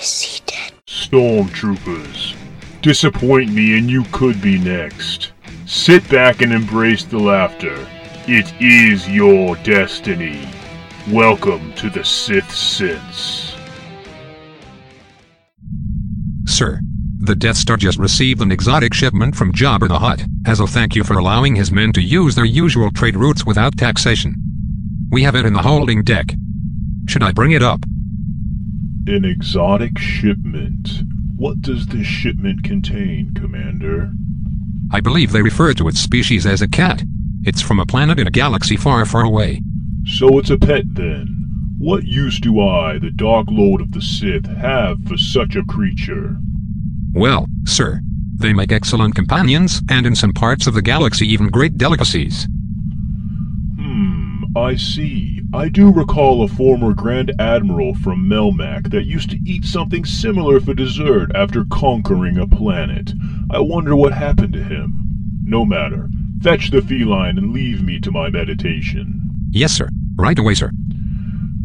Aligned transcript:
see 0.00 0.42
dead. 0.46 0.72
Stormtroopers, 0.86 2.34
disappoint 2.82 3.52
me 3.52 3.78
and 3.78 3.90
you 3.90 4.04
could 4.12 4.40
be 4.40 4.58
next. 4.58 5.32
Sit 5.66 6.08
back 6.08 6.42
and 6.42 6.52
embrace 6.52 7.04
the 7.04 7.18
laughter. 7.18 7.86
It 8.26 8.52
is 8.60 9.08
your 9.08 9.56
destiny. 9.56 10.48
Welcome 11.10 11.72
to 11.74 11.90
the 11.90 12.04
Sith 12.04 12.54
Sense. 12.54 13.56
Sir, 16.46 16.80
the 17.18 17.34
Death 17.34 17.56
Star 17.56 17.76
just 17.76 17.98
received 17.98 18.40
an 18.42 18.50
exotic 18.52 18.94
shipment 18.94 19.36
from 19.36 19.52
Jabba 19.52 19.88
the 19.88 19.98
Hutt, 19.98 20.24
as 20.46 20.60
a 20.60 20.66
thank 20.66 20.94
you 20.94 21.04
for 21.04 21.18
allowing 21.18 21.54
his 21.54 21.70
men 21.70 21.92
to 21.92 22.00
use 22.00 22.34
their 22.34 22.44
usual 22.44 22.90
trade 22.90 23.16
routes 23.16 23.46
without 23.46 23.76
taxation. 23.76 24.34
We 25.10 25.22
have 25.22 25.34
it 25.34 25.46
in 25.46 25.52
the 25.52 25.62
holding 25.62 26.02
deck. 26.02 26.34
Should 27.08 27.22
I 27.22 27.32
bring 27.32 27.52
it 27.52 27.62
up? 27.62 27.80
An 29.06 29.24
exotic 29.24 29.98
shipment. 29.98 31.02
What 31.36 31.62
does 31.62 31.86
this 31.86 32.06
shipment 32.06 32.62
contain, 32.64 33.32
Commander? 33.34 34.12
I 34.92 35.00
believe 35.00 35.32
they 35.32 35.42
refer 35.42 35.72
to 35.74 35.88
its 35.88 36.00
species 36.00 36.44
as 36.44 36.60
a 36.60 36.68
cat. 36.68 37.02
It's 37.42 37.62
from 37.62 37.80
a 37.80 37.86
planet 37.86 38.18
in 38.18 38.26
a 38.26 38.30
galaxy 38.30 38.76
far, 38.76 39.04
far 39.06 39.22
away. 39.22 39.60
So 40.04 40.38
it's 40.38 40.50
a 40.50 40.58
pet 40.58 40.84
then. 40.94 41.36
What 41.78 42.04
use 42.04 42.38
do 42.40 42.60
I, 42.60 42.98
the 42.98 43.10
Dark 43.10 43.46
Lord 43.50 43.80
of 43.80 43.92
the 43.92 44.02
Sith, 44.02 44.46
have 44.46 45.02
for 45.04 45.16
such 45.16 45.56
a 45.56 45.64
creature? 45.64 46.36
Well, 47.14 47.46
sir, 47.64 48.00
they 48.36 48.52
make 48.52 48.70
excellent 48.70 49.14
companions, 49.14 49.80
and 49.88 50.06
in 50.06 50.14
some 50.14 50.32
parts 50.32 50.66
of 50.66 50.74
the 50.74 50.82
galaxy 50.82 51.26
even 51.26 51.48
great 51.48 51.78
delicacies. 51.78 52.46
Hmm, 53.78 54.44
I 54.56 54.76
see. 54.76 55.29
I 55.52 55.68
do 55.68 55.92
recall 55.92 56.44
a 56.44 56.48
former 56.48 56.94
Grand 56.94 57.32
Admiral 57.40 57.96
from 57.96 58.28
Melmac 58.28 58.92
that 58.92 59.06
used 59.06 59.30
to 59.30 59.38
eat 59.44 59.64
something 59.64 60.04
similar 60.04 60.60
for 60.60 60.74
dessert 60.74 61.32
after 61.34 61.64
conquering 61.64 62.38
a 62.38 62.46
planet. 62.46 63.12
I 63.50 63.58
wonder 63.58 63.96
what 63.96 64.12
happened 64.12 64.52
to 64.52 64.62
him. 64.62 65.08
No 65.42 65.64
matter. 65.64 66.08
Fetch 66.40 66.70
the 66.70 66.80
feline 66.80 67.36
and 67.36 67.52
leave 67.52 67.82
me 67.82 67.98
to 67.98 68.12
my 68.12 68.30
meditation. 68.30 69.20
Yes, 69.50 69.72
sir. 69.72 69.88
Right 70.16 70.38
away, 70.38 70.54
sir. 70.54 70.70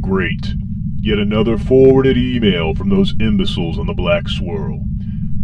Great. 0.00 0.54
Yet 1.02 1.18
another 1.18 1.58
forwarded 1.58 2.16
email 2.16 2.74
from 2.74 2.88
those 2.88 3.14
imbeciles 3.20 3.78
on 3.78 3.86
the 3.86 3.92
Black 3.92 4.30
Swirl. 4.30 4.82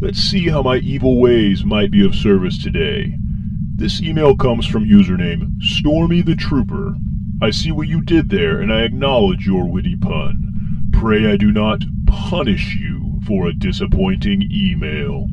Let's 0.01 0.19
see 0.19 0.49
how 0.49 0.63
my 0.63 0.77
evil 0.77 1.21
ways 1.21 1.63
might 1.63 1.91
be 1.91 2.07
of 2.07 2.15
service 2.15 2.57
today. 2.57 3.17
This 3.77 4.01
email 4.01 4.35
comes 4.35 4.65
from 4.67 4.89
username 4.89 5.61
Stormy 5.61 6.23
the 6.23 6.35
Trooper. 6.35 6.95
I 7.43 7.51
see 7.51 7.73
what 7.73 7.89
you 7.89 8.03
did 8.03 8.29
there, 8.29 8.61
and 8.61 8.71
I 8.71 8.83
acknowledge 8.83 9.47
your 9.47 9.67
witty 9.67 9.97
pun. 9.97 10.91
Pray 10.93 11.33
I 11.33 11.37
do 11.37 11.51
not 11.51 11.83
punish 12.07 12.77
you 12.77 13.21
for 13.27 13.47
a 13.47 13.55
disappointing 13.55 14.49
email. 14.53 15.27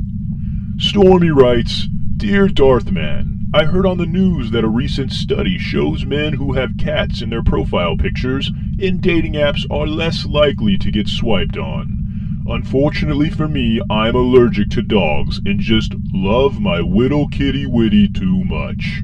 Stormy 0.78 1.32
writes, 1.32 1.88
Dear 2.16 2.48
Darthman, 2.48 3.50
I 3.54 3.66
heard 3.66 3.86
on 3.86 3.98
the 3.98 4.06
news 4.06 4.52
that 4.52 4.64
a 4.64 4.70
recent 4.70 5.12
study 5.12 5.58
shows 5.58 6.06
men 6.06 6.34
who 6.34 6.54
have 6.54 6.78
cats 6.78 7.22
in 7.22 7.30
their 7.30 7.44
profile 7.44 7.98
pictures 7.98 8.52
in 8.80 9.02
dating 9.02 9.34
apps 9.34 9.66
are 9.70 9.86
less 9.86 10.26
likely 10.26 10.78
to 10.78 10.92
get 10.92 11.10
swiped 11.10 11.58
on. 11.58 12.44
Unfortunately 12.48 13.30
for 13.30 13.50
me, 13.50 13.82
I'm 13.90 14.16
allergic 14.16 14.70
to 14.70 14.82
dogs 14.82 15.42
and 15.46 15.60
just 15.60 15.94
love 16.14 16.62
my 16.62 16.80
whittle 16.80 17.28
kitty 17.28 17.66
witty 17.66 18.08
too 18.08 18.46
much. 18.46 19.02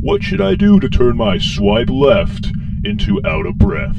What 0.00 0.22
should 0.22 0.40
I 0.40 0.54
do 0.54 0.78
to 0.78 0.88
turn 0.88 1.16
my 1.16 1.38
swipe 1.38 1.90
left 1.90 2.52
into 2.84 3.20
out 3.26 3.46
of 3.46 3.58
breath? 3.58 3.98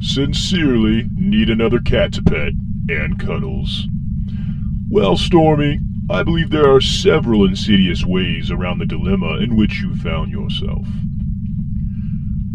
Sincerely, 0.00 1.08
need 1.14 1.50
another 1.50 1.78
cat 1.78 2.12
to 2.14 2.22
pet 2.22 2.52
and 2.88 3.18
cuddles. 3.18 3.86
Well, 4.88 5.16
Stormy, 5.16 5.80
I 6.08 6.22
believe 6.22 6.50
there 6.50 6.72
are 6.72 6.80
several 6.80 7.44
insidious 7.44 8.04
ways 8.04 8.50
around 8.50 8.78
the 8.78 8.86
dilemma 8.86 9.38
in 9.38 9.56
which 9.56 9.80
you 9.82 9.94
found 9.94 10.30
yourself. 10.30 10.86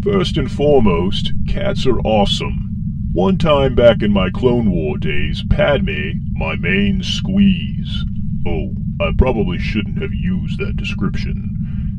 First 0.02 0.36
and 0.36 0.50
foremost, 0.50 1.32
cats 1.46 1.86
are 1.86 2.00
awesome. 2.00 2.70
One 3.12 3.38
time 3.38 3.74
back 3.74 4.02
in 4.02 4.10
my 4.10 4.30
Clone 4.30 4.70
War 4.70 4.98
days, 4.98 5.44
Padme, 5.50 6.12
my 6.32 6.56
main 6.56 7.02
squeeze. 7.02 8.04
Oh, 8.46 8.74
I 9.00 9.12
probably 9.16 9.58
shouldn't 9.58 10.02
have 10.02 10.14
used 10.14 10.58
that 10.58 10.76
description. 10.76 11.51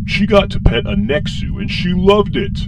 She 0.06 0.26
got 0.26 0.50
to 0.52 0.60
pet 0.60 0.86
a 0.86 0.96
Nexu 0.96 1.60
and 1.60 1.72
she 1.72 1.94
loved 1.94 2.36
it. 2.36 2.68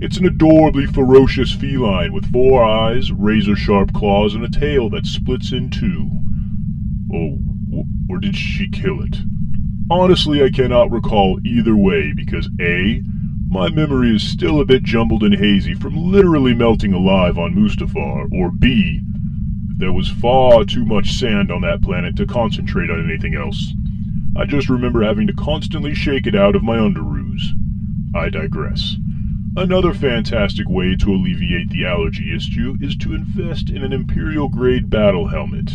It's 0.00 0.16
an 0.16 0.26
adorably 0.26 0.86
ferocious 0.86 1.52
feline 1.52 2.12
with 2.12 2.30
four 2.30 2.64
eyes, 2.64 3.10
razor 3.10 3.56
sharp 3.56 3.92
claws, 3.92 4.34
and 4.34 4.44
a 4.44 4.50
tail 4.50 4.88
that 4.90 5.06
splits 5.06 5.50
in 5.52 5.70
two. 5.70 6.10
Oh, 7.12 7.38
or 8.08 8.18
did 8.18 8.36
she 8.36 8.68
kill 8.68 9.02
it? 9.02 9.18
Honestly, 9.90 10.42
I 10.42 10.50
cannot 10.50 10.90
recall 10.90 11.40
either 11.44 11.74
way 11.74 12.12
because 12.14 12.48
A. 12.60 13.02
My 13.48 13.70
memory 13.70 14.14
is 14.14 14.22
still 14.22 14.60
a 14.60 14.66
bit 14.66 14.82
jumbled 14.82 15.22
and 15.24 15.34
hazy 15.34 15.74
from 15.74 15.96
literally 15.96 16.54
melting 16.54 16.92
alive 16.92 17.38
on 17.38 17.54
Mustafar, 17.54 18.28
or 18.30 18.50
B. 18.50 19.00
There 19.78 19.92
was 19.92 20.08
far 20.08 20.64
too 20.64 20.84
much 20.84 21.12
sand 21.12 21.50
on 21.50 21.62
that 21.62 21.80
planet 21.82 22.14
to 22.16 22.26
concentrate 22.26 22.90
on 22.90 23.04
anything 23.08 23.34
else. 23.34 23.72
I 24.36 24.44
just 24.44 24.68
remember 24.68 25.02
having 25.02 25.26
to 25.26 25.32
constantly 25.32 25.94
shake 25.94 26.26
it 26.26 26.34
out 26.34 26.54
of 26.54 26.62
my 26.62 26.76
underoos. 26.76 27.40
I 28.14 28.28
digress. 28.28 28.96
Another 29.56 29.92
fantastic 29.92 30.68
way 30.68 30.94
to 30.96 31.10
alleviate 31.10 31.70
the 31.70 31.84
allergy 31.84 32.34
issue 32.34 32.76
is 32.80 32.96
to 32.98 33.14
invest 33.14 33.70
in 33.70 33.82
an 33.82 33.92
Imperial 33.92 34.48
grade 34.48 34.88
battle 34.88 35.28
helmet. 35.28 35.72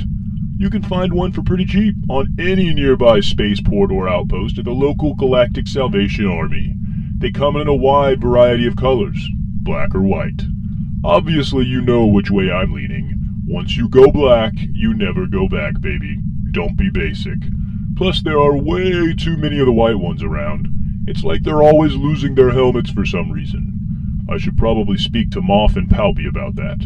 You 0.58 0.70
can 0.70 0.84
find 0.84 1.12
one 1.12 1.34
for 1.34 1.42
pretty 1.42 1.66
cheap 1.66 1.96
on 2.10 2.36
any 2.40 2.74
nearby 2.74 3.20
spaceport 3.20 3.92
or 3.92 4.08
outpost 4.08 4.58
at 4.58 4.66
the 4.66 4.72
local 4.72 5.16
Galactic 5.16 5.68
Salvation 5.68 6.26
Army. 6.26 6.76
They 7.18 7.32
come 7.32 7.58
in 7.58 7.68
a 7.68 7.76
wide 7.76 8.22
variety 8.22 8.68
of 8.68 8.76
colors, 8.76 9.28
black 9.62 9.94
or 9.94 10.02
white. 10.02 10.44
Obviously, 11.04 11.66
you 11.66 11.82
know 11.82 12.06
which 12.06 12.32
way 12.32 12.50
I'm 12.50 12.72
leaning. 12.72 13.20
Once 13.46 13.76
you 13.76 13.90
go 13.90 14.12
black, 14.12 14.54
you 14.56 14.94
never 14.94 15.26
go 15.26 15.50
back, 15.50 15.82
baby. 15.82 16.20
Don't 16.52 16.78
be 16.78 16.90
basic. 16.90 17.40
Plus, 17.96 18.22
there 18.22 18.40
are 18.40 18.58
way 18.58 19.14
too 19.14 19.38
many 19.38 19.60
of 19.60 19.66
the 19.66 19.72
white 19.72 20.00
ones 20.00 20.24
around. 20.24 20.68
It's 21.08 21.24
like 21.24 21.44
they're 21.44 21.64
always 21.64 21.96
losing 21.96 22.36
their 22.36 22.52
helmets 22.52 22.90
for 22.90 23.06
some 23.06 23.32
reason. 23.32 24.26
I 24.30 24.38
should 24.38 24.58
probably 24.58 24.98
speak 24.98 25.32
to 25.32 25.42
Moff 25.42 25.76
and 25.76 25.90
Palpy 25.90 26.28
about 26.28 26.56
that. 26.56 26.80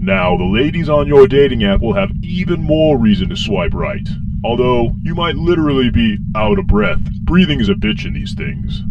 Now, 0.00 0.36
the 0.36 0.44
ladies 0.44 0.88
on 0.88 1.08
your 1.08 1.26
dating 1.26 1.64
app 1.64 1.80
will 1.80 1.94
have 1.94 2.12
even 2.22 2.62
more 2.62 2.96
reason 2.96 3.28
to 3.30 3.36
swipe 3.36 3.74
right. 3.74 4.08
Although, 4.44 4.94
you 5.02 5.14
might 5.14 5.34
literally 5.34 5.90
be 5.90 6.18
out 6.36 6.58
of 6.58 6.68
breath. 6.68 7.02
Breathing 7.24 7.60
is 7.60 7.68
a 7.68 7.74
bitch 7.74 8.06
in 8.06 8.14
these 8.14 8.34
things. 8.34 8.82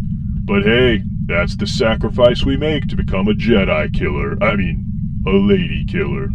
But 0.44 0.64
hey, 0.64 1.02
that's 1.26 1.56
the 1.56 1.66
sacrifice 1.66 2.44
we 2.44 2.56
make 2.56 2.88
to 2.88 2.96
become 2.96 3.26
a 3.26 3.32
Jedi 3.32 3.92
killer. 3.92 4.36
I 4.42 4.56
mean, 4.56 4.84
a 5.26 5.30
lady 5.30 5.84
killer. 5.86 6.28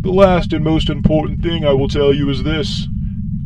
The 0.00 0.10
last 0.10 0.52
and 0.52 0.64
most 0.64 0.88
important 0.88 1.42
thing 1.42 1.64
I 1.64 1.72
will 1.72 1.88
tell 1.88 2.12
you 2.12 2.28
is 2.30 2.42
this. 2.42 2.88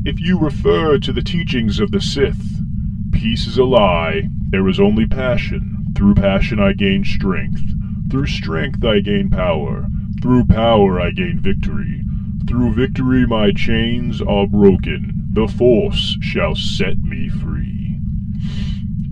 If 0.06 0.20
you 0.20 0.38
refer 0.38 0.98
to 0.98 1.12
the 1.12 1.20
teachings 1.20 1.80
of 1.80 1.90
the 1.90 2.00
Sith, 2.00 2.62
peace 3.10 3.48
is 3.48 3.58
a 3.58 3.64
lie, 3.64 4.28
there 4.50 4.68
is 4.68 4.78
only 4.78 5.04
passion. 5.04 5.86
Through 5.96 6.14
passion 6.14 6.60
I 6.60 6.74
gain 6.74 7.04
strength. 7.04 7.60
Through 8.08 8.26
strength 8.26 8.84
I 8.84 9.00
gain 9.00 9.30
power. 9.30 9.88
Through 10.22 10.44
power 10.44 11.00
I 11.00 11.10
gain 11.10 11.40
victory. 11.40 12.04
Through 12.46 12.74
victory 12.74 13.26
my 13.26 13.50
chains 13.50 14.22
are 14.22 14.46
broken. 14.46 15.26
The 15.32 15.48
Force 15.48 16.16
shall 16.20 16.54
set 16.54 16.98
me 16.98 17.28
free. 17.28 17.98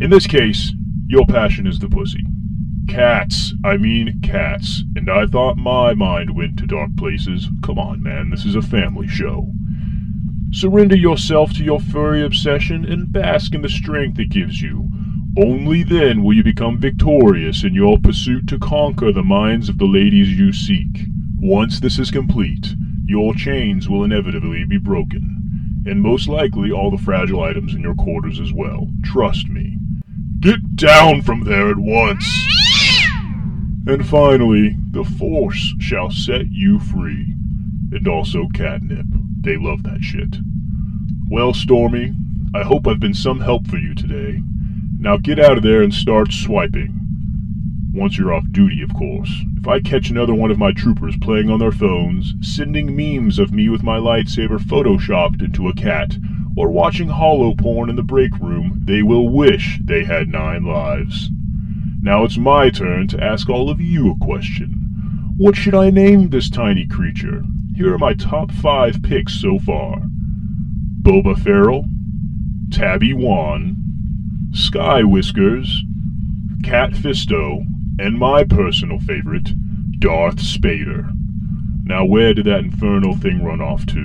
In 0.01 0.11
this 0.11 0.29
case, 0.29 0.75
your 1.09 1.27
passion 1.27 1.67
is 1.67 1.81
the 1.81 1.89
pussy. 1.89 2.25
Cats, 2.89 3.53
I 3.65 3.79
mean 3.79 4.21
cats, 4.23 4.85
and 4.95 5.11
I 5.11 5.27
thought 5.27 5.57
my 5.57 5.93
mind 5.93 6.37
went 6.37 6.57
to 6.59 6.69
dark 6.69 6.91
places. 6.97 7.49
Come 7.65 7.81
on, 7.81 8.01
man, 8.01 8.31
this 8.31 8.45
is 8.45 8.55
a 8.55 8.63
family 8.63 9.09
show. 9.09 9.51
Surrender 10.55 10.95
yourself 10.95 11.53
to 11.53 11.65
your 11.65 11.81
furry 11.81 12.23
obsession 12.23 12.85
and 12.85 13.11
bask 13.11 13.57
in 13.57 13.63
the 13.63 13.69
strength 13.69 14.21
it 14.21 14.29
gives 14.29 14.63
you. 14.63 14.89
Only 15.37 15.83
then 15.83 16.23
will 16.23 16.33
you 16.33 16.45
become 16.45 16.79
victorious 16.79 17.65
in 17.65 17.75
your 17.75 17.99
pursuit 17.99 18.47
to 18.47 18.59
conquer 18.61 19.11
the 19.11 19.25
minds 19.25 19.69
of 19.69 19.79
the 19.79 19.85
ladies 19.85 20.39
you 20.39 20.53
seek. 20.53 21.07
Once 21.41 21.81
this 21.81 21.99
is 21.99 22.13
complete, 22.13 22.73
your 23.05 23.35
chains 23.35 23.89
will 23.89 24.05
inevitably 24.05 24.63
be 24.63 24.79
broken, 24.79 25.83
and 25.87 26.01
most 26.01 26.29
likely 26.29 26.71
all 26.71 26.93
the 26.93 27.03
fragile 27.03 27.43
items 27.43 27.75
in 27.75 27.81
your 27.81 27.97
quarters 27.97 28.39
as 28.39 28.53
well. 28.53 28.87
Trust 29.03 29.49
me. 29.49 29.77
Get 30.39 30.77
down 30.77 31.23
from 31.23 31.43
there 31.43 31.69
at 31.69 31.79
once! 31.79 32.25
And 33.89 34.07
finally, 34.07 34.77
the 34.93 35.03
Force 35.03 35.75
shall 35.81 36.13
set 36.13 36.53
you 36.53 36.79
free. 36.79 37.35
And 37.91 38.07
also 38.07 38.47
catnip. 38.55 39.07
They 39.45 39.59
love 39.59 39.83
that 39.83 40.03
shit. 40.03 40.39
Well, 41.29 41.53
Stormy, 41.53 42.15
I 42.55 42.63
hope 42.63 42.87
I've 42.87 42.99
been 42.99 43.13
some 43.13 43.41
help 43.41 43.67
for 43.67 43.77
you 43.77 43.95
today. 43.95 44.43
Now 44.99 45.19
get 45.19 45.39
out 45.39 45.59
of 45.59 45.63
there 45.63 45.83
and 45.83 45.93
start 45.93 46.33
swiping. 46.33 46.99
Once 47.93 48.17
you're 48.17 48.33
off 48.33 48.51
duty, 48.53 48.81
of 48.81 48.95
course. 48.95 49.31
If 49.59 49.69
I 49.69 49.81
catch 49.81 50.09
another 50.09 50.35
one 50.35 50.51
of 50.51 50.57
my 50.57 50.73
troopers 50.73 51.19
playing 51.21 51.51
on 51.51 51.59
their 51.59 51.73
phones, 51.73 52.33
sending 52.41 52.97
memes 52.97 53.39
of 53.39 53.53
me 53.53 53.69
with 53.69 53.83
my 53.83 53.99
lightsaber 53.99 54.59
photoshopped 54.59 55.43
into 55.43 55.69
a 55.69 55.75
cat, 55.75 56.17
or 56.57 56.71
watching 56.71 57.09
holo 57.09 57.55
porn 57.55 57.91
in 57.91 57.97
the 57.97 58.03
break 58.03 58.39
room, 58.39 58.81
they 58.87 59.03
will 59.03 59.29
wish 59.29 59.79
they 59.85 60.05
had 60.05 60.29
nine 60.29 60.65
lives. 60.65 61.29
Now 62.01 62.25
it's 62.25 62.39
my 62.39 62.71
turn 62.71 63.09
to 63.09 63.23
ask 63.23 63.51
all 63.51 63.69
of 63.69 63.79
you 63.79 64.11
a 64.11 64.25
question. 64.25 65.35
What 65.37 65.55
should 65.55 65.75
I 65.75 65.91
name 65.91 66.31
this 66.31 66.49
tiny 66.49 66.87
creature? 66.87 67.45
Here 67.75 67.93
are 67.93 67.99
my 67.99 68.15
top 68.15 68.53
five 68.53 69.03
picks 69.03 69.41
so 69.41 69.59
far. 69.59 70.03
Boba 71.03 71.37
Feral, 71.37 71.87
Tabby 72.71 73.13
Wan, 73.13 73.77
Sky 74.53 75.03
Whiskers, 75.03 75.83
Cat 76.63 76.93
Fisto, 76.93 77.67
and 77.99 78.17
my 78.17 78.45
personal 78.45 79.01
favorite, 79.01 79.51
Darth 79.99 80.37
Spader. 80.37 81.11
Now 81.83 82.05
where 82.05 82.33
did 82.33 82.47
that 82.47 82.61
infernal 82.61 83.17
thing 83.17 83.43
run 83.43 83.61
off 83.61 83.85
to? 83.87 84.03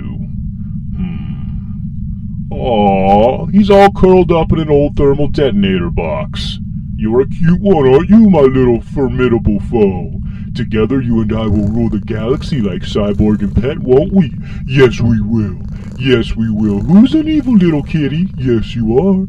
Hmm. 0.96 2.50
Aw, 2.50 3.46
he's 3.46 3.70
all 3.70 3.92
curled 3.92 4.32
up 4.32 4.50
in 4.50 4.58
an 4.58 4.68
old 4.68 4.96
thermal 4.96 5.28
detonator 5.28 5.90
box. 5.90 6.58
You're 6.96 7.20
a 7.20 7.28
cute 7.28 7.60
one, 7.60 7.88
aren't 7.88 8.10
you, 8.10 8.28
my 8.28 8.40
little 8.40 8.80
formidable 8.80 9.60
foe? 9.60 10.19
Together 10.54 11.00
you 11.00 11.20
and 11.20 11.32
I 11.32 11.46
will 11.46 11.68
rule 11.68 11.88
the 11.88 12.00
galaxy 12.00 12.60
like 12.60 12.82
Cyborg 12.82 13.40
and 13.40 13.54
Pet, 13.54 13.78
won't 13.78 14.12
we? 14.12 14.32
Yes, 14.66 15.00
we 15.00 15.20
will. 15.20 15.62
Yes, 15.98 16.34
we 16.34 16.50
will. 16.50 16.80
Who's 16.80 17.14
an 17.14 17.28
evil 17.28 17.54
little 17.54 17.82
kitty? 17.82 18.28
Yes, 18.36 18.74
you 18.74 18.98
are. 18.98 19.26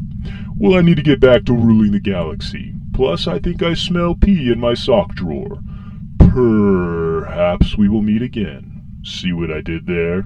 Well, 0.56 0.76
I 0.76 0.82
need 0.82 0.96
to 0.96 1.02
get 1.02 1.20
back 1.20 1.44
to 1.44 1.52
ruling 1.52 1.92
the 1.92 2.00
galaxy. 2.00 2.74
Plus, 2.92 3.26
I 3.26 3.38
think 3.38 3.62
I 3.62 3.74
smell 3.74 4.14
pee 4.14 4.50
in 4.50 4.60
my 4.60 4.74
sock 4.74 5.14
drawer. 5.14 5.60
Perhaps 6.18 7.76
we 7.76 7.88
will 7.88 8.02
meet 8.02 8.22
again. 8.22 8.82
See 9.04 9.32
what 9.32 9.50
I 9.50 9.60
did 9.60 9.86
there? 9.86 10.24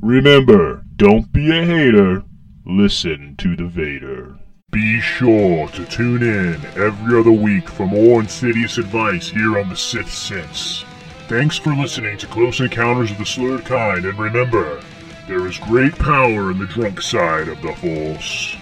Remember, 0.00 0.84
don't 0.96 1.32
be 1.32 1.50
a 1.50 1.64
hater. 1.64 2.24
Listen 2.64 3.34
to 3.38 3.56
the 3.56 3.66
Vader. 3.66 4.36
Be 4.72 5.00
sure 5.02 5.68
to 5.68 5.84
tune 5.84 6.22
in 6.22 6.54
every 6.82 7.20
other 7.20 7.30
week 7.30 7.68
for 7.68 7.86
more 7.86 8.22
insidious 8.22 8.78
advice 8.78 9.28
here 9.28 9.58
on 9.58 9.68
the 9.68 9.76
Sith 9.76 10.10
Sense. 10.10 10.86
Thanks 11.28 11.58
for 11.58 11.74
listening 11.74 12.16
to 12.16 12.26
Close 12.26 12.58
Encounters 12.58 13.10
of 13.10 13.18
the 13.18 13.26
Slurred 13.26 13.66
Kind, 13.66 14.06
and 14.06 14.18
remember, 14.18 14.80
there 15.28 15.46
is 15.46 15.58
great 15.58 15.94
power 15.98 16.50
in 16.50 16.58
the 16.58 16.64
drunk 16.64 17.02
side 17.02 17.48
of 17.48 17.60
the 17.60 17.74
Force. 17.74 18.56